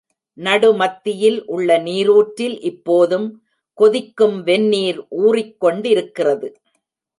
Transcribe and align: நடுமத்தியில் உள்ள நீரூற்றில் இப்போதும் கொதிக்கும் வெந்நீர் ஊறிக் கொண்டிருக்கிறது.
நடுமத்தியில் 0.37 1.37
உள்ள 1.45 1.77
நீரூற்றில் 1.77 2.57
இப்போதும் 2.61 3.27
கொதிக்கும் 3.77 4.37
வெந்நீர் 4.43 4.99
ஊறிக் 5.21 5.55
கொண்டிருக்கிறது. 5.59 6.49